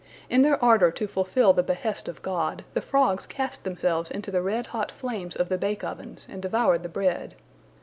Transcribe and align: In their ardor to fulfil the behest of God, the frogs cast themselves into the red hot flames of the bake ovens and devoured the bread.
In 0.31 0.41
their 0.41 0.57
ardor 0.65 0.89
to 0.89 1.05
fulfil 1.05 1.53
the 1.53 1.61
behest 1.61 2.07
of 2.07 2.23
God, 2.23 2.63
the 2.73 2.81
frogs 2.81 3.27
cast 3.27 3.63
themselves 3.63 4.09
into 4.09 4.31
the 4.31 4.41
red 4.41 4.65
hot 4.65 4.91
flames 4.91 5.35
of 5.35 5.47
the 5.47 5.59
bake 5.59 5.83
ovens 5.83 6.25
and 6.27 6.41
devoured 6.41 6.81
the 6.81 6.89
bread. 6.89 7.35